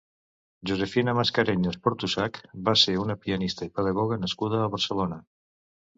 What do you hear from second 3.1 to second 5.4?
pianista i pedagoga nascuda a Barcelona.